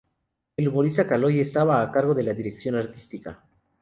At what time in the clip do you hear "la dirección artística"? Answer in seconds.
2.23-3.43